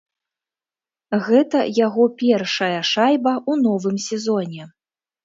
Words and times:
Гэта 1.27 1.59
яго 1.85 2.03
першая 2.21 2.79
шайба 2.93 3.33
ў 3.51 3.67
новым 3.67 3.97
сезоне. 4.07 4.63